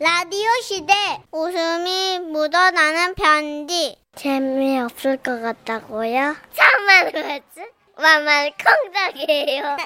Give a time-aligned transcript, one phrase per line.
[0.00, 0.94] 라디오 시대
[1.32, 6.36] 웃음이 묻어나는 편지 재미없을 것 같다고요?
[6.54, 7.68] 정말 그렇지?
[8.00, 8.50] 만만
[8.92, 9.76] 콩닥이에요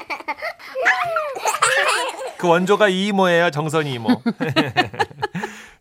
[2.37, 4.09] 그 원조가 이모예요, 정선이 이모.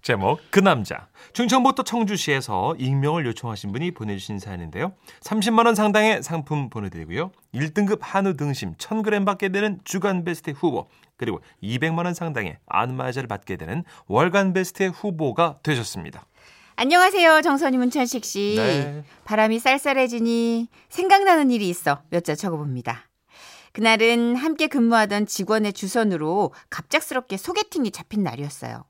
[0.01, 1.07] 제목 그 남자.
[1.33, 4.93] 충청북도 청주시에서 익명을 요청하신 분이 보내주신 사연인데요.
[5.21, 7.31] 30만 원 상당의 상품 보내드리고요.
[7.53, 10.87] 1등급 한우 등심 1000g 받게 되는 주간 베스트 후보
[11.17, 16.25] 그리고 200만 원 상당의 안마자를 받게 되는 월간 베스트 후보가 되셨습니다.
[16.77, 17.41] 안녕하세요.
[17.43, 18.55] 정선이 문천식 씨.
[18.57, 19.03] 네.
[19.25, 23.07] 바람이 쌀쌀해지니 생각나는 일이 있어 몇 자 적어봅니다.
[23.73, 28.83] 그날은 함께 근무하던 직원의 주선으로 갑작스럽게 소개팅이 잡힌 날이었어요.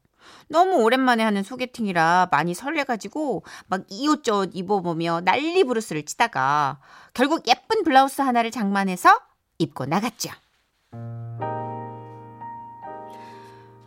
[0.47, 6.79] 너무 오랜만에 하는 소개팅이라 많이 설레가지고 막 이옷저옷 입어보며 난리 부르스를 치다가
[7.13, 9.19] 결국 예쁜 블라우스 하나를 장만해서
[9.57, 10.31] 입고 나갔죠.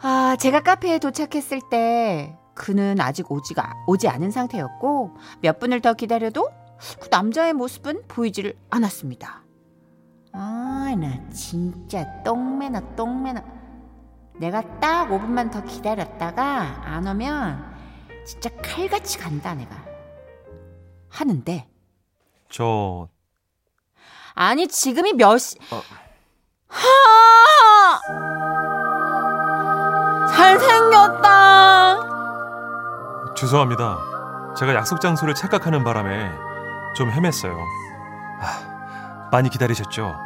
[0.01, 6.51] 아, 제가 카페에 도착했을 때 그는 아직 오지가 오지 않은 상태였고 몇 분을 더 기다려도
[7.01, 9.43] 그 남자의 모습은 보이지를 않았습니다.
[10.32, 13.63] 아, 나 진짜 똥매나 똥매나.
[14.37, 17.74] 내가 딱 5분만 더 기다렸다가 안 오면
[18.27, 19.76] 진짜 칼같이 간다 내가.
[21.10, 21.68] 하는데
[22.51, 23.09] 저
[24.35, 25.57] 아니 지금이 몇 시?
[25.71, 25.80] 어.
[26.68, 26.80] 하!
[30.35, 31.35] 잘생겼다.
[33.37, 34.54] 죄송합니다.
[34.57, 36.32] 제가 약속 장소를 착각하는 바람에
[36.96, 37.57] 좀 헤맸어요.
[38.41, 40.16] 아, 많이 기다리셨죠?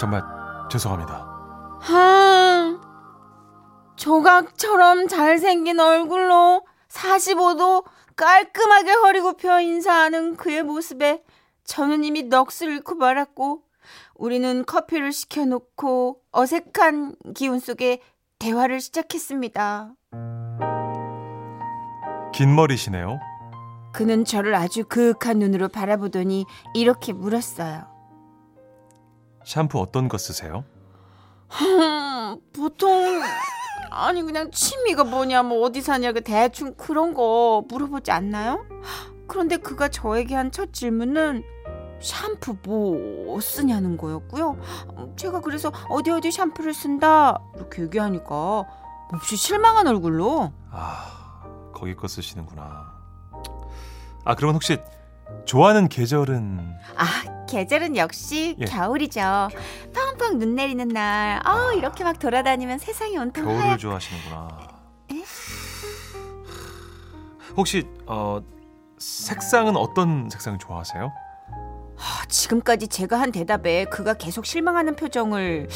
[0.00, 0.22] 정말
[0.70, 1.26] 죄송합니다.
[1.80, 1.94] 하,
[4.06, 11.24] 조각처럼 잘생긴 얼굴로 45도 깔끔하게 허리 굽혀 인사하는 그의 모습에
[11.64, 13.62] 저는 이미 넋을 잃고 말았고
[14.14, 18.00] 우리는 커피를 시켜놓고 어색한 기운 속에
[18.38, 19.94] 대화를 시작했습니다.
[22.32, 23.18] 긴 머리시네요.
[23.92, 27.88] 그는 저를 아주 그윽한 눈으로 바라보더니 이렇게 물었어요.
[29.44, 30.64] 샴푸 어떤 거 쓰세요?
[31.60, 33.20] 음, 보통
[34.04, 38.64] 아니 그냥 취미가 뭐냐 뭐 어디 사냐 그 대충 그런 거 물어보지 않나요?
[39.26, 41.42] 그런데 그가 저에게 한 첫 질문은
[42.00, 44.56] 샴푸 뭐 쓰냐는 거였고요.
[44.98, 48.64] 음, 제가 그래서 어디 어디 샴푸를 쓴다 이렇게 얘기하니까
[49.10, 51.42] 몹시 실망한 얼굴로 아,
[51.74, 52.92] 거기 거 쓰시는구나.
[54.24, 54.78] 아, 그러면 혹시
[55.46, 56.60] 좋아하는 계절은
[56.96, 58.64] 아 계절은 역시 예.
[58.64, 59.48] 겨울이죠.
[59.94, 63.78] 펑펑 눈 내리는 날, 어 이렇게 막 돌아다니면 세상이 온통 겨울을 하얗.
[63.78, 64.48] 좋아하시는구나.
[65.12, 65.22] 에?
[67.56, 68.40] 혹시 어
[68.98, 71.12] 색상은 어떤 색상 좋아하세요?
[71.98, 75.68] 아, 지금까지 제가 한 대답에 그가 계속 실망하는 표정을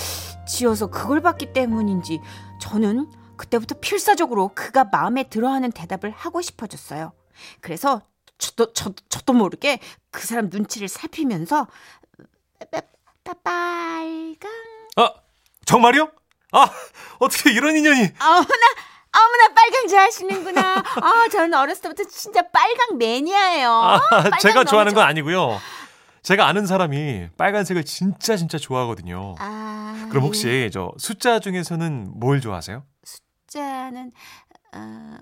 [0.47, 2.21] 지어서 그걸 봤기 때문인지
[2.61, 7.13] 저는 그때부터 필사적으로 그가 마음에 들어하는 대답을 하고 싶어졌어요.
[7.63, 8.03] 그래서
[8.41, 9.79] 저도 저, 저도 모르게
[10.11, 11.67] 그 사람 눈치를 살피면서
[12.73, 12.81] 빠-
[13.25, 14.51] 빠- 빨강
[14.97, 15.13] 아,
[15.67, 16.11] 정말요?
[16.53, 16.69] 아,
[17.21, 18.45] 어떻게 이런 인연이 어머나
[19.13, 20.83] 어머나 빨강 좋아하시는구나.
[21.03, 23.71] 아 저는 어렸을 때부터 진짜 빨강 매니아예요.
[23.71, 25.03] 아, 빨강 제가 좋아하는 좋아.
[25.03, 25.61] 건 아니고요.
[26.23, 29.35] 제가 아는 사람이 빨간색을 진짜 진짜 좋아하거든요.
[29.39, 30.27] 아, 그럼 예.
[30.27, 32.85] 혹시 저 숫자 중에서는 뭘 좋아하세요?
[33.05, 34.13] 숫자는
[34.73, 35.19] 아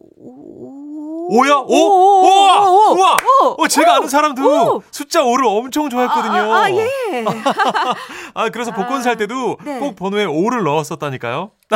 [0.00, 1.28] 오.
[1.30, 1.56] 오야?
[1.56, 1.66] 오?
[1.66, 2.70] 오, 우와!
[2.70, 3.16] 오, 우와!
[3.42, 4.82] 오, 어, 제가 아는 사람도 오.
[4.90, 6.54] 숫자 5를 엄청 좋아했거든요.
[6.54, 7.24] 아, 아, 예.
[8.34, 9.78] 아, 그래서 복권 아, 살 때도 네.
[9.78, 11.50] 꼭 번호에 5를 넣었었다니까요.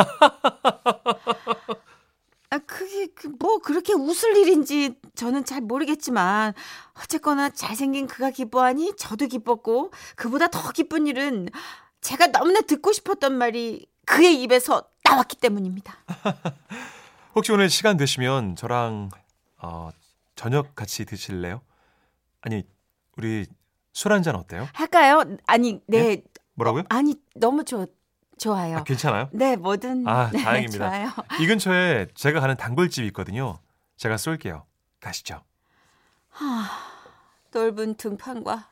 [2.49, 6.53] 아, 그게 그뭐 그렇게 웃을 일인지 저는 잘 모르겠지만
[6.99, 11.49] 어쨌거나 잘생긴 그가 기뻐하니 저도 기뻤고 그보다 더 기쁜 일은
[12.01, 15.95] 제가 너무나 듣고 싶었던 말이 그의 입에서 나왔기 때문입니다.
[17.35, 19.09] 혹시 오늘 시간 되시면 저랑
[19.57, 19.89] 어,
[20.35, 21.61] 저녁 같이 드실래요?
[22.41, 22.63] 아니,
[23.17, 23.45] 우리
[23.93, 24.67] 술 한 잔 어때요?
[24.73, 25.23] 할까요?
[25.45, 26.21] 아니, 네.
[26.55, 26.83] 뭐라고요?
[26.89, 27.87] 아니, 너무 좋
[28.37, 28.77] 좋아요.
[28.77, 29.29] 아, 괜찮아요?
[29.31, 30.89] 네, 뭐든 아, 네, 다행입니다.
[30.89, 31.09] 좋아요.
[31.39, 33.59] 이 근처에 제가 가는 단골집이 있거든요.
[33.95, 34.65] 제가 쏠게요.
[34.99, 35.41] 가시죠.
[37.51, 38.67] 넓은 등판과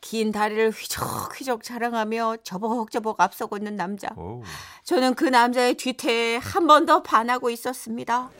[0.00, 4.08] 긴 다리를 휘적휘적 자랑하며 저벅저벅 앞서고 있는 남자.
[4.16, 4.42] 오.
[4.84, 8.30] 저는 그 남자의 뒤태에 한 번 더 반하고 있었습니다.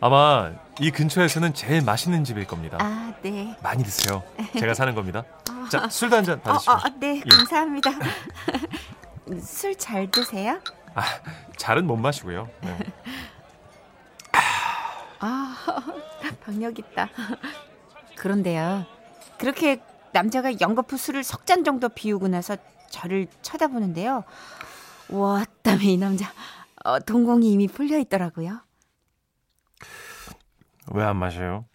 [0.00, 2.78] 아마 이 근처에서는 제일 맛있는 집일 겁니다.
[2.80, 3.56] 아, 네.
[3.62, 4.22] 많이 드세요.
[4.58, 5.24] 제가 사는 겁니다.
[5.70, 6.72] 자, 술도 한잔 어, 받으시고.
[6.72, 7.20] 어, 네, 예.
[7.28, 7.90] 감사합니다.
[9.40, 10.60] 술 잘 드세요?
[10.94, 11.02] 아,
[11.56, 12.48] 잘은 못 마시고요.
[12.60, 12.78] 네.
[15.20, 15.56] 아,
[16.44, 17.08] 박력 있다.
[18.16, 18.84] 그런데요.
[19.38, 19.82] 그렇게
[20.12, 22.56] 남자가 연거푸 술을 석 잔 정도 비우고 나서
[22.90, 24.24] 저를 쳐다보는데요.
[25.10, 26.32] 와, 땀에 이 남자
[26.84, 28.60] 어, 동공이 이미 풀려 있더라고요.
[30.92, 31.66] 왜 안 마셔요?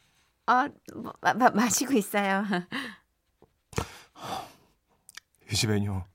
[0.46, 0.68] 아,
[1.22, 2.44] 마, 마, 마시고 있어요.
[5.52, 6.06] 이 집엔요.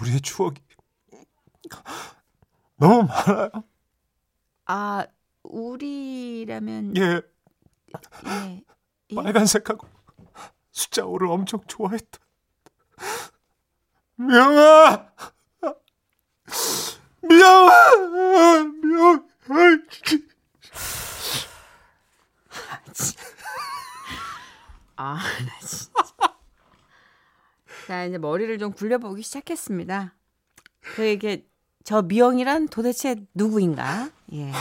[0.00, 0.56] 우리의 추억이
[2.76, 3.50] 너무 많아요.
[4.66, 5.06] 아,
[5.42, 7.02] 우리라면 예,
[8.26, 8.62] 예.
[9.10, 9.14] 예.
[9.14, 9.86] 빨간색하고
[10.76, 12.18] 숫자 5를 엄청 좋아했다.
[14.16, 15.10] 명아!
[17.22, 18.64] 명아!
[18.82, 19.28] 명,
[24.96, 25.92] 아, 나 진짜.
[27.86, 30.14] 자, 이제 머리를 좀 굴려보기 시작했습니다.
[30.80, 31.48] 그 이게
[31.84, 34.10] 저 미영이란 도대체 누구인가?
[34.34, 34.52] 예.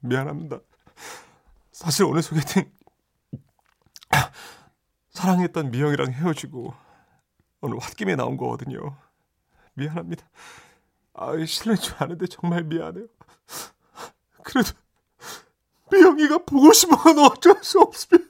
[0.00, 0.60] 미안합니다.
[1.72, 2.70] 사실 오늘 소개팅
[5.18, 6.72] 사랑했던 미영이랑 헤어지고
[7.60, 8.96] 오늘 홧김에 나온 거거든요.
[9.74, 10.24] 미안합니다.
[11.14, 13.06] 아, 실례인 줄 아는데 정말 미안해요.
[14.44, 14.70] 그래도
[15.90, 18.28] 미영이가 보고 싶어도 어쩔 수 없습니다.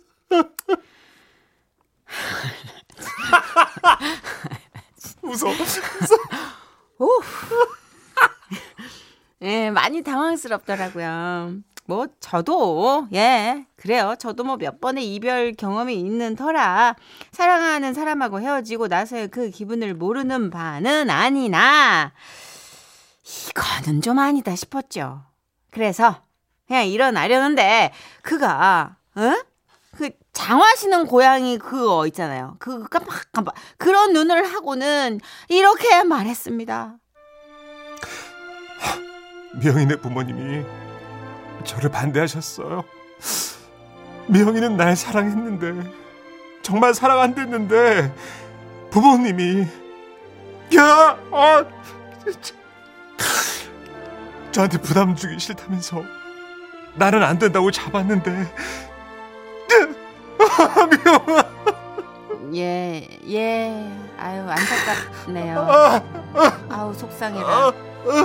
[5.22, 5.48] 웃어.
[7.00, 7.20] 오.
[9.42, 11.58] 예, 많이 당황스럽더라고요.
[11.88, 14.14] 뭐 저도 예 그래요.
[14.18, 16.94] 저도 뭐 몇 번의 이별 경험이 있는 터라
[17.32, 22.12] 사랑하는 사람하고 헤어지고 나서의 그 기분을 모르는 바는 아니나.
[23.50, 25.22] 이거는 좀 아니다 싶었죠.
[25.70, 26.20] 그래서
[26.66, 27.92] 그냥 일어나려는데
[28.22, 29.32] 그가 어?
[29.96, 32.56] 그 장화시는 고양이 그거 있잖아요.
[32.58, 36.96] 그 깜빡깜빡 그런 눈을 하고는 이렇게 말했습니다.
[39.62, 40.64] 미영이네 부모님이
[41.64, 42.84] 저를 반대하셨어요.
[44.28, 45.90] 미영이는 날 사랑했는데
[46.62, 48.14] 정말 사랑 안 됐는데
[48.90, 49.66] 부모님이
[50.76, 51.64] 야, 아,
[52.24, 52.54] 진짜.
[54.52, 56.02] 저한테 부담 주기 싫다면서
[56.94, 58.52] 나는 안 된다고 잡았는데
[60.40, 61.58] 아, 미영아
[62.54, 63.92] 예, 예.
[64.18, 66.02] 아유, 안타깝네요.
[66.70, 67.72] 아우, 속상해라.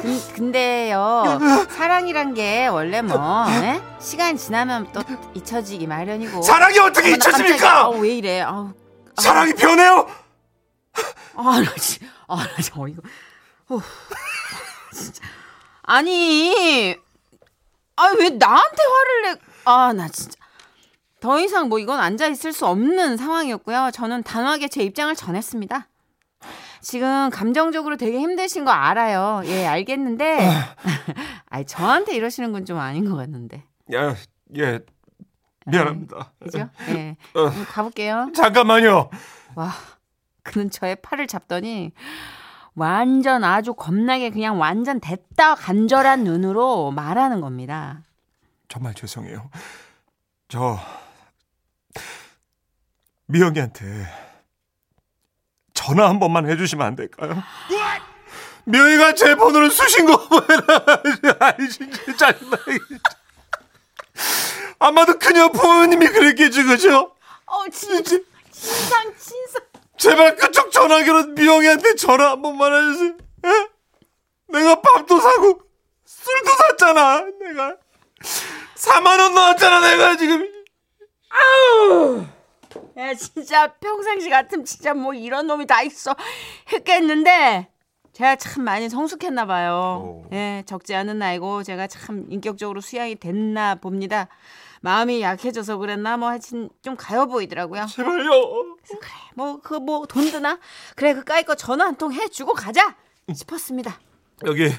[0.02, 1.40] 근, 근데요,
[1.70, 3.82] 사랑이란 게 원래 뭐, 예?
[4.00, 5.02] 시간 지나면 또
[5.34, 6.42] 잊혀지기 마련이고.
[6.42, 7.28] 사랑이 어떻게 어머, 나.
[7.30, 7.78] 잊혀집니까?
[7.82, 8.42] 아우, 왜 이래.
[8.42, 8.72] 아우.
[9.18, 10.08] 사랑이 변해요?
[11.36, 13.02] 아, 나 진, 아, 나 진짜 어이가.
[13.70, 13.82] 어,
[14.94, 15.24] 진짜.
[15.84, 16.96] 아니,
[17.96, 19.40] 아, 왜 나한테 화를 내?
[19.66, 20.38] 아, 나 진짜.
[21.20, 23.92] 더 이상 뭐 이건 앉아 있을 수 없는 상황이었고요.
[23.94, 25.88] 저는 단호하게 제 입장을 전했습니다.
[26.84, 29.42] 지금 감정적으로 되게 힘드신 거 알아요.
[29.46, 30.40] 예, 알겠는데.
[31.50, 33.64] 아니, 저한테 이러시는 건 좀 아닌 것 같는데.
[33.94, 34.16] 야,
[34.58, 34.80] 예,
[35.66, 36.34] 미안합니다.
[36.40, 36.70] 그죠?
[36.90, 37.16] 예.
[37.36, 37.50] 어.
[37.50, 38.30] 그럼 가볼게요.
[38.36, 39.10] 잠깐만요.
[39.56, 39.72] 와,
[40.44, 41.92] 그는 저의 팔을 잡더니
[42.76, 48.02] 완전 아주 겁나게 그냥 완전 됐다 간절한 눈으로 말하는 겁니다.
[48.68, 49.50] 정말 죄송해요.
[50.50, 50.78] 저
[53.28, 53.86] 미영이한테
[55.84, 57.44] 전화 한 번만 해주시면 안 될까요?
[58.66, 60.86] 미영이가 제 번호를 쑤신 거 보여라.
[61.40, 62.58] 아이 진짜 짜증나.
[64.80, 67.14] 아마도 그녀 부모님이 그랬겠지 그죠?
[67.46, 68.18] 어, 진짜
[68.52, 69.62] 진상 진상.
[69.98, 73.10] 제발 그쪽 전화기로 미영이한테 전화 한 번만 해주세요.
[73.46, 73.68] 에?
[74.48, 75.60] 내가 밥도 사고
[76.06, 77.26] 술도 샀잖아.
[77.42, 77.76] 내가
[78.76, 79.82] 4만 원 넣었잖아.
[79.82, 80.48] 내가 지금.
[82.98, 86.16] 야, 진짜 평상시 같으면 진짜 뭐 이런 놈이 다 있어
[86.72, 87.70] 했겠는데
[88.14, 90.24] 제가 참 많이 성숙했나 봐요.
[90.28, 90.30] 오.
[90.34, 94.28] 예, 적지 않은 나이고 제가 참 인격적으로 수양이 됐나 봅니다.
[94.82, 97.86] 마음이 약해져서 그랬나 뭐 하여튼 좀 가여 보이더라고요.
[97.88, 98.32] 제발요.
[99.36, 100.60] 뭐그 뭐 돈 드나?
[100.96, 102.96] 그래 그 까이 거 전화 한 통 해주고 가자
[103.34, 103.98] 싶었습니다.
[104.46, 104.70] 여기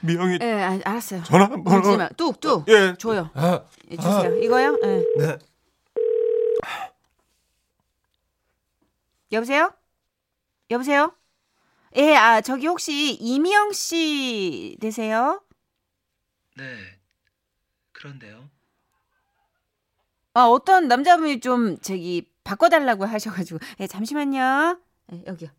[0.00, 1.22] 미영이 예, 아, 알았어요.
[1.24, 1.78] 전화 한 번.
[1.78, 2.08] 울지 마.
[2.10, 2.68] 뚝뚝.
[2.68, 2.94] 예.
[2.98, 3.30] 줘요.
[3.34, 4.36] 아, 예, 주세요.
[4.36, 4.78] 이거요?
[4.84, 5.04] 예.
[5.18, 5.38] 네.
[9.32, 9.72] 여보세요?
[10.70, 11.14] 여보세요?
[11.96, 15.42] 예, 아 저기 혹시 이미영 씨 되세요?
[16.56, 16.64] 네.
[17.92, 18.48] 그런데요.
[20.34, 24.80] 아 어떤 남자분이 좀 저기 바꿔달라고 하셔가지고 예, 잠시만요.
[25.12, 25.50] 예, 여기요.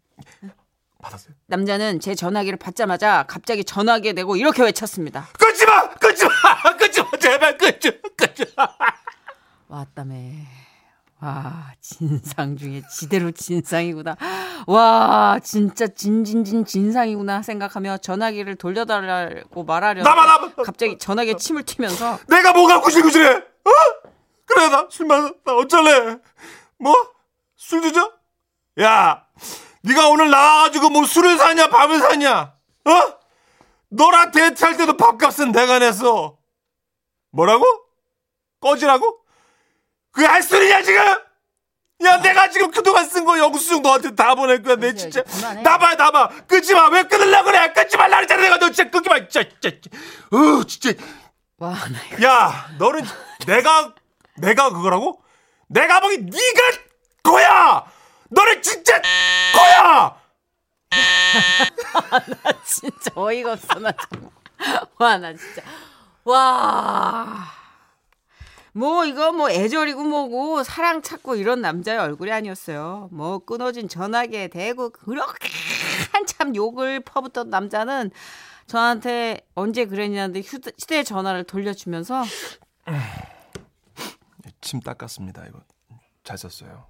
[1.02, 1.34] 받았어요.
[1.48, 5.28] 남자는 제 전화기를 받자마자 갑자기 전화기에 대고 이렇게 외쳤습니다.
[5.38, 5.90] 끊지 마.
[5.96, 6.78] 끊지 마.
[6.78, 7.18] 끊지 마.
[7.18, 8.10] 제발 끊지 마.
[8.16, 8.68] 끊지 마.
[9.68, 10.16] 왔다며.
[11.22, 14.18] 와, 진상 중에 지대로 진상이구나.
[14.66, 20.02] 와, 진짜 진진진 진상이구나 생각하며 전화기를 돌려달라고 말하려.
[20.02, 20.56] 나만 나만.
[20.66, 23.36] 갑자기 전화기에 침을 튀면서 내가 뭐가 구실구실해?
[23.36, 23.72] 어?
[24.46, 25.32] 그래 나술 마셔.
[25.46, 26.18] 나 어쩔래?
[26.80, 26.96] 뭐?
[27.56, 28.12] 술 드죠?
[28.82, 29.24] 야,
[29.84, 32.54] 네가 오늘 나와가지고 뭐 술을 사냐 밥을 사냐?
[32.86, 32.92] 어?
[33.90, 36.38] 너랑 데이트할 때도 밥값은 내가 냈어.
[37.32, 37.66] 뭐라고?
[38.60, 39.20] 꺼지라고?
[40.12, 41.02] 그게 할 소리냐 지금?
[42.04, 45.24] 야 내가 지금 그동안 쓴 거 영수증 너한테 다 보낼 거야 내 진짜.
[45.64, 49.44] 나봐 나봐 끊지 마왜 끊으려 그래 끊지 말라 그랬잖아 내가 너 진짜 끊지 마 진짜
[49.62, 49.78] 진짜
[50.32, 50.94] 어 진짜
[51.60, 53.06] 와, 나 이거 야 너는
[53.46, 53.94] 내가
[54.38, 55.24] 내가 그거라고?
[55.68, 56.62] 내가 보기 네가
[57.22, 57.86] 거야
[58.30, 59.00] 너는 진짜
[59.54, 60.16] 거야
[62.66, 64.32] 진짜 어이가 없어 나 정말.
[65.00, 65.62] 와, 나 진짜.
[66.26, 67.48] 와.
[68.74, 73.10] 뭐 이거 뭐 애절이고 뭐고 사랑 찾고 이런 남자의 얼굴이 아니었어요.
[73.12, 75.50] 뭐 끊어진 전화기에 대고 그렇게
[76.14, 78.12] 한참 욕을 퍼붓던 남자는
[78.68, 82.24] 저한테 언제 그랬냐는데 휴대, 휴대전화를 돌려주면서
[84.62, 85.46] 침 닦았습니다.
[85.48, 85.60] 이거
[86.24, 86.86] 잘 썼어요.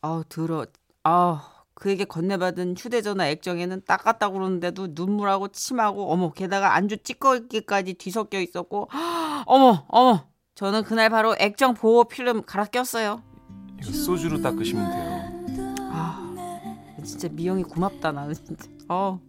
[0.00, 0.64] 아우 들어
[1.04, 8.88] 아 그에게 건네받은 휴대전화 액정에는 닦았다고 그러는데도 눈물하고 침하고 어머 게다가 안주 찌꺼기까지 뒤섞여 있었고
[9.46, 10.26] 어머 어머
[10.56, 13.22] 저는 그날 바로 액정 보호 필름 갈아 꼈어요
[13.80, 16.34] 이거 소주로 닦으시면 돼요 아
[17.04, 19.20] 진짜 미영이 고맙다 나는 진짜 어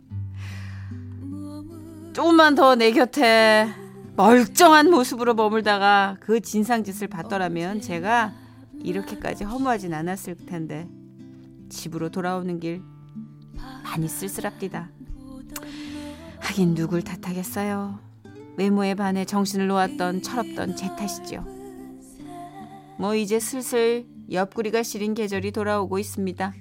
[2.13, 3.67] 조금만 더 내 곁에
[4.15, 8.34] 멀쩡한 모습으로 머물다가 그 진상 짓을 봤더라면 제가
[8.79, 10.88] 이렇게까지 허무하진 않았을 텐데
[11.69, 12.81] 집으로 돌아오는 길
[13.84, 14.89] 많이 쓸쓸합디다.
[16.39, 18.00] 하긴 누굴 탓하겠어요.
[18.57, 21.45] 외모에 반해 정신을 놓았던 철없던 제 탓이죠.
[22.97, 26.53] 뭐 이제 슬슬 옆구리가 시린 계절이 돌아오고 있습니다.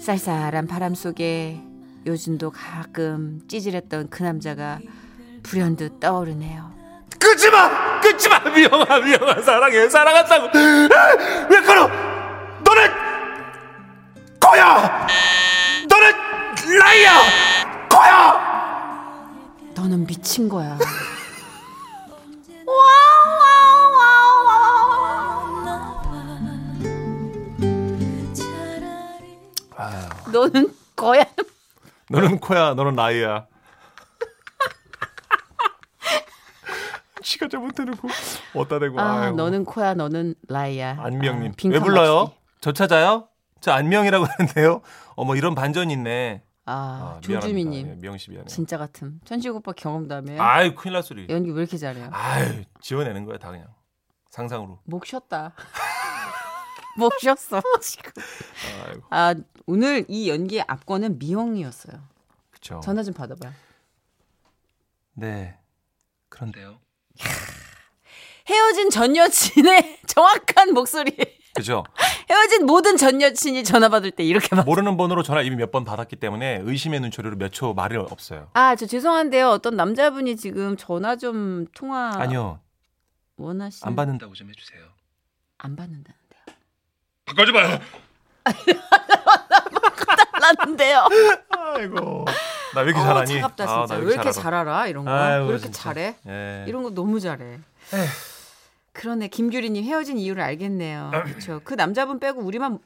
[0.00, 1.60] 쌀쌀한 바람 속에
[2.06, 4.80] 요즘도 가끔 찌질했던 그 남자가
[5.42, 6.72] 불현듯 떠오르네요.
[7.18, 8.00] 끊지 마!
[8.00, 8.38] 끊지 마!
[8.38, 10.58] 미영아 사랑해 사랑한다고.
[11.50, 11.86] 왜 그러
[12.64, 12.90] 너는
[14.40, 15.06] 거야!
[15.88, 16.12] 너는
[16.56, 17.59] 거야
[19.80, 20.76] 너는 미친 거야.
[30.32, 31.24] 너는 거야.
[32.10, 33.46] 너는 코야 너는 라이야
[37.22, 38.08] 지가 잘못해놓고
[38.54, 39.36] 어디다 대고 아, 아이고.
[39.36, 40.96] 너는 코야, 너는 라이야.
[41.00, 42.32] 안명님 아, 왜 불러요?
[42.60, 43.28] 저 찾아요?
[43.60, 44.80] 저 안명이라고 하는데요.
[45.16, 46.42] 어머 이런 반전이 있네.
[46.70, 47.70] 아, 아, 조주미님.
[47.70, 47.90] 미안합니다.
[47.96, 48.46] 예, 미영 씨 미안해.
[48.46, 49.20] 진짜 같음.
[49.24, 51.26] 천식 오빠 경험담에 아이 큰일 날 소리.
[51.28, 52.10] 연기 왜 이렇게 잘해요?
[52.12, 53.66] 아유 지어내는 거야 다 그냥
[54.30, 54.78] 상상으로.
[54.84, 55.52] 목 쉬었다.
[56.96, 58.12] 목 쉬었어 지금.
[58.86, 59.34] 아이고 아
[59.66, 62.00] 오늘 이 연기의 압권은 미영이었어요.
[62.50, 62.80] 그쵸.
[62.84, 63.52] 전화 좀 받아봐요.
[65.14, 65.56] 네.
[66.28, 66.80] 그런데 그런데요.
[68.48, 71.16] 헤어진 전 여친의 정확한 목소리.
[71.54, 71.84] 그죠.
[72.30, 74.64] 헤어진 모든 전 여친이 전화 받을 때 이렇게 막.
[74.64, 78.48] 모르는 번호로 전화 이미 몇 번 받았기 때문에 의심의 눈초리로 몇 초 말이 없어요.
[78.54, 79.48] 아, 저 죄송한데요.
[79.50, 82.60] 어떤 남자분이 지금 전화 좀 통화 아니요
[83.36, 84.24] 원하시는 안 받는다.
[84.26, 84.80] 한다고 좀 해주세요.
[85.58, 86.16] 안 받는다는데요.
[87.26, 87.78] 바꿔지 마요.
[90.40, 91.06] 달랐는데요.
[91.50, 92.24] 아이고
[92.74, 93.34] 나 왜 이렇게 어, 잘하니?
[93.40, 93.94] 차갑다 아, 진짜.
[94.00, 94.32] 나왜 이렇게?
[94.32, 95.10] 잘 알아 이런 거?
[95.10, 95.82] 아이고, 왜 이렇게 진짜.
[95.82, 96.16] 잘해?
[96.28, 96.64] 예.
[96.68, 97.58] 이런 거 너무 잘해.
[99.00, 101.10] 그러네 김규리님 헤어진 이유를 알겠네요.
[101.24, 101.62] 그렇죠.
[101.64, 102.78] 그 남자분 빼고 우리만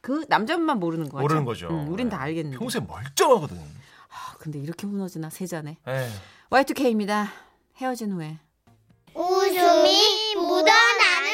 [0.00, 1.22] 그 남자분만 모르는 거 같죠?
[1.22, 1.68] 모르는 거죠.
[1.70, 2.10] 응, 우린 예.
[2.10, 2.58] 다 알겠는데.
[2.58, 3.56] 평소에 멀쩡하거든.
[3.56, 5.76] 아, 근데 이렇게 무너지나 세자네.
[5.86, 6.08] 에
[6.50, 7.28] Y2K입니다.
[7.76, 8.36] 헤어진 후에.
[9.14, 11.30] 웃음이 묻어나는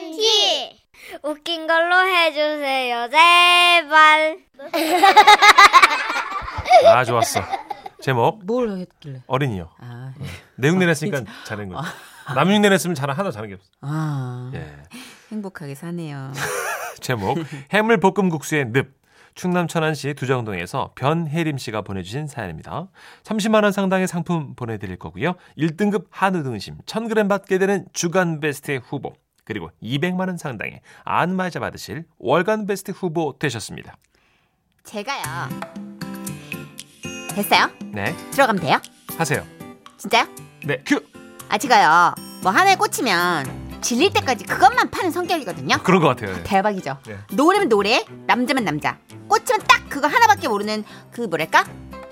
[0.00, 0.80] 편지.
[1.22, 4.38] 웃긴 걸로 해주세요, 제발.
[6.86, 7.42] 아 좋았어.
[8.00, 9.20] 제목 뭘 했길래?
[9.26, 9.68] 어린이요.
[9.78, 10.14] 아,
[10.56, 11.86] 내용 내냈으니까 잘한 거지.
[12.34, 13.68] 남용 내냈으면 잘 하나 잘한 게 없어.
[13.80, 14.72] 아 예.
[15.30, 16.32] 행복하게 사네요.
[17.00, 17.38] 제목
[17.72, 19.02] 해물 볶음국수의 늪.
[19.34, 22.88] 충남 천안시 두정동에서 변혜림 씨가 보내주신 사연입니다.
[23.22, 25.36] 30만 원 상당의 상품 보내드릴 거고요.
[25.56, 32.04] 1등급 한우 등심 1000g 받게 되는 주간 베스트 후보 그리고 200만 원 상당의 안마자 받으실
[32.18, 33.96] 월간 베스트 후보 되셨습니다.
[34.84, 35.22] 제가요.
[37.30, 37.70] 됐어요?
[37.92, 38.78] 네, 들어가면 돼요?
[39.16, 39.46] 하세요.
[39.96, 40.26] 진짜요?
[40.66, 41.11] 네, 큐.
[41.48, 42.14] 아 제가요.
[42.42, 45.78] 뭐 하나에 꽂히면 질릴 때까지 그것만 파는 성격이거든요.
[45.82, 46.36] 그런 것 같아요.
[46.38, 46.42] 예.
[46.42, 46.98] 대박이죠.
[47.06, 47.18] 네.
[47.32, 48.96] 노래면 노래, 남자면 남자.
[49.28, 51.64] 꽂히면 딱 그거 하나밖에 모르는 그 뭐랄까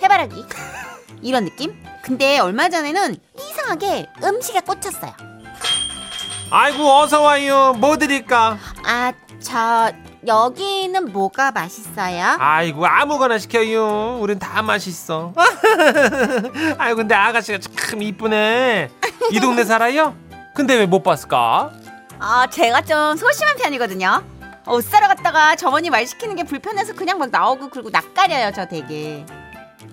[0.03, 0.45] 해바라기
[1.23, 1.75] 이런 느낌.
[2.03, 5.13] 근데 얼마 전에는 이상하게 음식에 꽂혔어요.
[6.51, 7.75] 아이고 어서 와요.
[7.79, 8.59] 뭐 드릴까?
[8.85, 9.91] 아 저
[10.27, 12.37] 여기는 뭐가 맛있어요?
[12.39, 14.19] 아이고 아무거나 시켜요.
[14.21, 15.33] 우린 다 맛있어.
[16.77, 18.91] 아이고 근데 아가씨가 참 이쁘네.
[19.31, 20.15] 이 동네 살아요?
[20.55, 21.73] 근데 왜 못 봤을까?
[22.19, 24.23] 아 제가 좀 소심한 편이거든요.
[24.67, 29.25] 옷 사러 갔다가 점원이 말 시키는 게 불편해서 그냥 막 나오고 그리고 낯가려요 저 되게.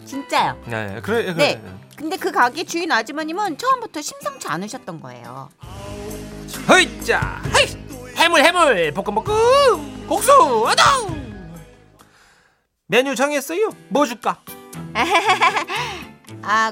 [0.06, 0.58] 진짜요.
[0.66, 1.34] 네, 그래, 그래.
[1.34, 1.62] 네.
[1.96, 5.50] 근데 그 가게 주인 아주머님은 처음부터 심상치 않으셨던 거예요.
[6.70, 10.32] 허이자, 헤이, 해물 해물, 볶음 볶음, 국수,
[10.68, 11.28] 어동.
[12.88, 13.70] 메뉴 정했어요.
[13.90, 14.40] 뭐 줄까?
[16.44, 16.72] 아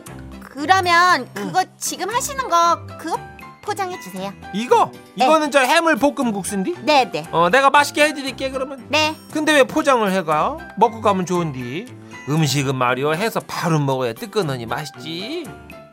[0.56, 3.20] 그러면 그거 지금 하시는 거 그거
[3.62, 4.32] 포장해 주세요.
[4.54, 4.90] 이거?
[5.16, 6.74] 이거는 저 해물 볶음 국수인데?
[6.84, 8.86] 네 네 어, 내가 맛있게 해드릴게 그러면.
[8.90, 9.16] 네.
[9.34, 10.58] 근데 왜 포장을 해가?
[10.78, 11.94] 먹고 가면 좋은디.
[12.30, 15.46] 음식은 말이요 해서 바로 먹어야 뜨끈하니 맛있지.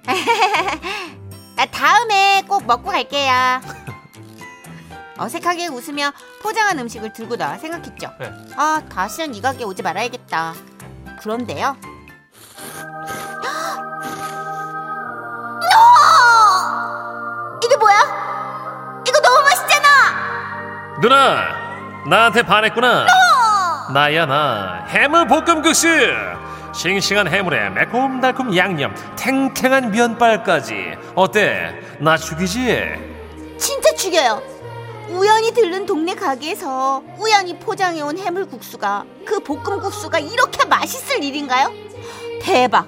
[1.57, 3.33] 아, 다음에 꼭 먹고 갈게요.
[5.19, 8.11] 어색하게 웃으며 포장한 음식을 들고 나와 생각했죠.
[8.21, 8.31] 네.
[8.57, 10.54] 아, 다시는 이 가게 오지 말아야겠다.
[11.21, 11.76] 그런데요.
[15.76, 17.59] 어!
[17.64, 17.95] 이게 뭐야?
[19.07, 19.88] 이거 너무 맛있잖아!
[21.00, 21.37] 누나,
[22.09, 23.07] 나한테 반했구나.
[23.92, 25.88] 나야 나 해물 볶음 국수.
[26.75, 30.97] 싱싱한 해물에 매콤달콤 양념, 탱탱한 면발까지.
[31.14, 31.78] 어때?
[32.00, 33.12] 나 죽이지?
[33.59, 34.42] 진짜 죽여요.
[35.11, 41.71] 우연히 들른 동네 가게에서 우연히 포장해온 해물국수가 그 볶음국수가 이렇게 맛있을 일인가요?
[42.40, 42.87] 대박.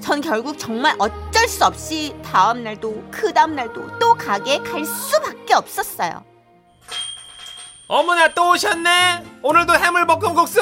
[0.00, 1.08] 전 결국 정말 어
[1.44, 6.24] 쩔 수 없이 다음 날도 그 다음 날도 또 가게에 갈 수밖에 없었어요.
[7.86, 9.40] 어머나 또 오셨네.
[9.42, 10.60] 오늘도 해물 볶음 국수?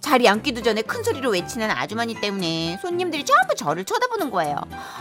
[0.00, 4.56] 자리 앉기도 전에 큰 소리로 외치는 아주머니 때문에 손님들이 전부 저를 쳐다보는 거예요.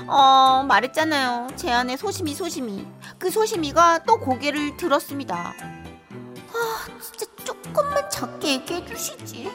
[0.07, 1.47] 어, 말했잖아요.
[1.55, 2.85] 제 안에 소심이 소심이.
[3.17, 5.53] 그 소심이가 또 고개를 들었습니다.
[6.53, 9.49] 아, 진짜 조금만 작게 얘기해 주시지.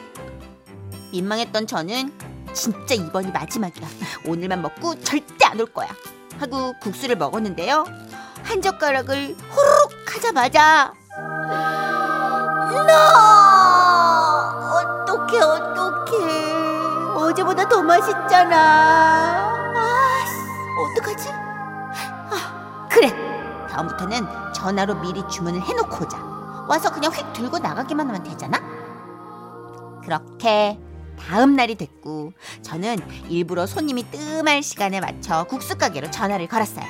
[1.11, 3.87] 민망했던 저는 진짜 이번이 마지막이야.
[4.25, 5.87] 오늘만 먹고 절대 안 올 거야.
[6.39, 7.83] 하고 국수를 먹었는데요.
[8.43, 10.93] 한 젓가락을 후루룩 하자마자
[12.87, 14.71] 나!
[14.73, 17.13] 어떡해 어떡해.
[17.15, 18.55] 어제보다 더 맛있잖아.
[19.75, 20.25] 아
[20.79, 21.29] 어떡하지?
[21.29, 23.09] 아 그래.
[23.69, 26.17] 다음부터는 전화로 미리 주문을 해놓고 오자.
[26.67, 28.59] 와서 그냥 휙 들고 나가기만 하면 되잖아.
[30.03, 30.79] 그렇게
[31.19, 32.97] 다음 날이 됐고 저는
[33.29, 36.85] 일부러 손님이 뜸할 시간에 맞춰 국수 가게로 전화를 걸었어요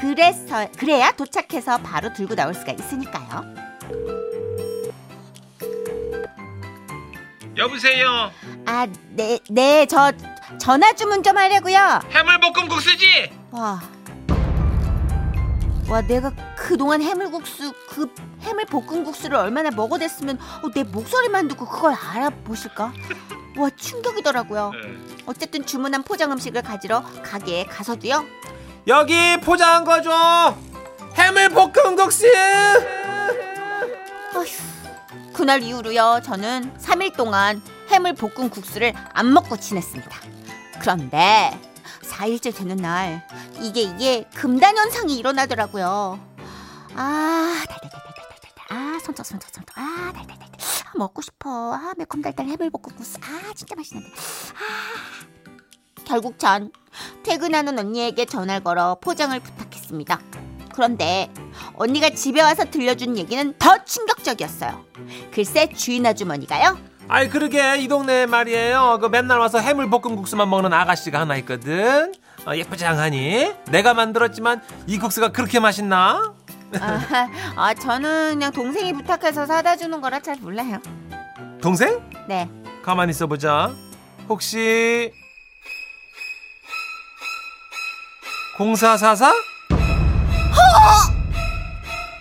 [0.00, 3.62] 그래서 그래야 도착해서 바로 들고 나올 수가 있으니까요
[7.56, 8.30] 여보세요.
[8.64, 10.10] 아, 네, 네, 저
[10.58, 12.00] 전화 주문 좀 하려고요.
[12.10, 13.30] 해물볶음 국수지?
[13.50, 13.80] 와,
[15.92, 18.08] 와, 내가 그동안 해물국수, 그
[18.40, 22.94] 해물 볶음국수를 얼마나 먹어댔으면 어, 내 목소리만 듣고 그걸 알아보실까?
[23.58, 24.70] 와, 충격이더라고요.
[24.70, 24.78] 네.
[25.26, 28.24] 어쨌든 주문한 포장 음식을 가지러 가게에 가서도요.
[28.86, 30.56] 여기 포장한 거 줘.
[31.14, 32.24] 해물 볶음 국수.
[34.34, 40.10] 어휴, 그날 이후로요, 저는 3일 동안 해물 볶음 국수를 안 먹고 지냈습니다.
[40.80, 41.71] 그런데
[42.22, 43.26] 4일째 되는 날,
[43.60, 46.20] 이게 이게 금단 현상이 일어나더라고요.
[46.94, 48.64] 아, 달달달달달달.
[48.68, 49.78] 아, 손톱 손톱 손톱.
[49.78, 50.48] 아, 달달달달.
[50.86, 51.74] 아, 먹고 싶어.
[51.74, 53.18] 아, 매콤 달달 해물 볶음 국수.
[53.22, 54.10] 아, 진짜 맛있는데.
[54.54, 56.04] 아.
[56.04, 56.70] 결국 전
[57.22, 60.20] 퇴근하는 언니에게 전화를 걸어 포장을 부탁했습니다.
[60.74, 61.32] 그런데
[61.74, 64.84] 언니가 집에 와서 들려준 얘기는 더 충격적이었어요.
[65.32, 66.91] 글쎄 주인 아주머니가요.
[67.14, 68.96] 아이 그러게 이 동네 말이에요.
[69.02, 72.10] 그 맨날 와서 해물 볶음 국수만 먹는 아가씨가 하나 있거든.
[72.46, 76.32] 어, 예쁘장하니 내가 만들었지만 이 국수가 그렇게 맛있나?
[76.80, 80.80] 아, 아, 저는 그냥 동생이 부탁해서 사다 주는 거라 잘 몰라요.
[81.60, 82.00] 동생?
[82.26, 82.48] 네.
[82.82, 83.70] 가만히 있어 보자.
[84.26, 85.12] 혹시
[88.56, 89.26] 0444?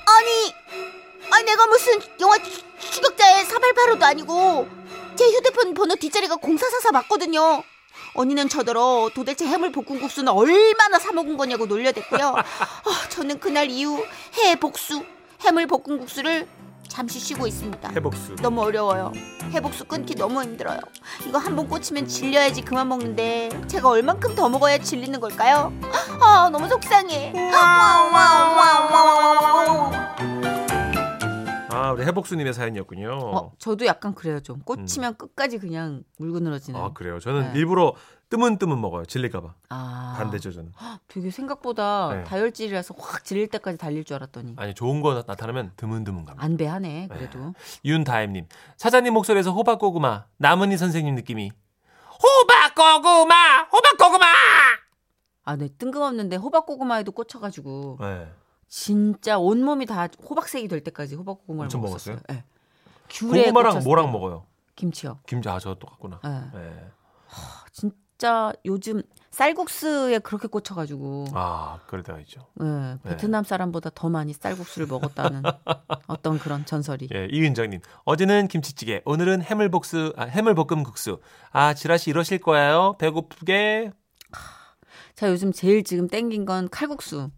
[0.05, 0.53] 아니,
[1.31, 4.80] 아니 내가 무슨 영화 추- 추격자의 4885도 아니고
[5.21, 7.61] 제 휴대폰 번호 뒷자리가 0444 맞거든요.
[8.15, 12.33] 언니는 저더러 도대체 해물 볶음국수는 얼마나 사 먹은 거냐고 놀려댔고요.
[12.41, 14.03] 아, 저는 그날 이후
[14.39, 15.05] 해 복수
[15.45, 16.47] 해물 볶음국수를
[16.89, 17.89] 잠시 쉬고 있습니다.
[17.89, 18.35] 해복수.
[18.37, 19.13] 너무 어려워요.
[19.51, 20.79] 해복수 끊기 너무 힘들어요.
[21.27, 25.71] 이거 한 번 꽂히면 질려야지 그만 먹는데 제가 얼만큼 더 먹어야 질리는 걸까요?
[26.19, 27.31] 아 너무 속상해.
[31.81, 33.11] 아 우리 해복수님의 사연이었군요.
[33.11, 36.79] 어, 저도 약간 그래요 좀 꽂히면 끝까지 그냥 물고 늘어지는.
[36.79, 37.19] 아 그래요.
[37.19, 37.59] 저는 네.
[37.59, 37.93] 일부러
[38.29, 39.05] 뜨문뜨문 먹어요.
[39.05, 39.53] 질릴까봐.
[39.69, 40.71] 아, 반대죠 저는.
[41.07, 42.23] 되게 생각보다 네.
[42.23, 46.45] 다혈질이라서 확 질릴 때까지 달릴 줄 알았더니 아니 좋은 거 나타나면 드문드문 갑니다.
[46.45, 47.53] 안배하네 그래도.
[47.83, 51.51] 윤다임님 사장님 목소리에서 호박고구마 남은희 선생님 느낌이
[52.23, 54.25] 호박고구마 호박고구마.
[55.43, 58.31] 아, 네 뜬금없는데 호박고구마에도 꽂혀가지고 네.
[58.71, 62.15] 진짜 온 몸이 다 호박색이 될 때까지 호박 고구마를 엄청 먹었어요.
[62.15, 62.37] 먹었어요?
[62.37, 62.45] 네.
[63.09, 64.11] 귤에 고구마랑 뭐랑 때.
[64.13, 64.45] 먹어요?
[64.77, 65.19] 김치요.
[65.27, 66.21] 김치 아저 똑같구나.
[66.23, 66.49] 네.
[66.53, 66.87] 네.
[67.73, 72.45] 진짜 진짜 요즘 쌀국수에 그렇게 꽂혀가지고 아, 때가 있죠.
[72.61, 75.41] 예, 베트남 사람보다 더 많이 쌀국수를 먹었다는
[76.05, 77.09] 어떤 그런 전설이.
[77.15, 77.81] 예, 이은정님.
[78.05, 81.19] 어제는 김치찌개, 오늘은 해물복수, 아, 해물볶음 국수.
[81.49, 82.95] 아, 지라시 이러실 거예요?
[82.99, 83.91] 배고프게.
[85.15, 87.31] 자 요즘 제일 지금 땡긴 건 칼국수.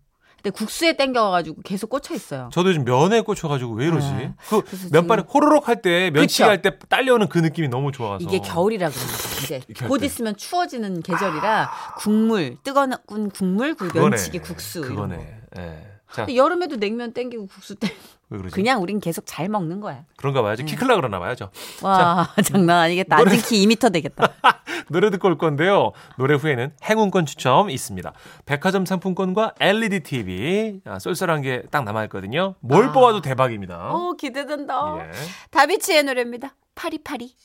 [0.43, 2.49] 근데 국수에 땡겨가지고 계속 꽂혀 있어요.
[2.51, 4.07] 저도 요즘 면에 꽂혀가지고 왜 이러지?
[4.11, 4.33] 네.
[4.49, 6.43] 그 면발이 지금- 호로록 할 때, 면치기?
[6.43, 8.21] 할 때 딸려오는 그 느낌이 너무 좋아서.
[8.25, 10.05] 이게 겨울이라 그런가 이제 곧 때.
[10.05, 12.91] 있으면 추워지는 계절이라 국물 뜨거운
[13.33, 13.85] 국물 그.
[13.97, 15.01] 면치기 국수 이런 거.
[15.03, 15.37] 그거네.
[15.59, 15.61] 예.
[15.61, 15.92] 자, 근데
[16.35, 17.89] 여름에도 냉면 땡기고 국수 땡
[18.29, 18.55] 왜 그러지?
[18.55, 20.05] 그냥 우린 계속 잘 먹는 거야.
[20.15, 20.65] 그런가 봐야죠.
[20.65, 21.51] 키 클라 그러나 봐야죠.
[21.83, 23.17] 와 장난 아니겠다.
[23.17, 24.27] 노래- 키 2m 되겠다.
[24.89, 25.91] 노래 듣고 올 건데요.
[26.17, 28.11] 노래 후에는 행운권 추첨 있습니다.
[28.47, 32.55] 백화점 상품권과 LED TV 아, 쏠쏠한 게 딱 남아있거든요.
[32.61, 32.91] 뭘 아.
[32.91, 33.91] 뽑아도 대박입니다.
[33.91, 34.95] 어 기대된다.
[34.99, 35.11] 예.
[35.51, 36.55] 다비치의 노래입니다.
[36.73, 37.35] 파리파리.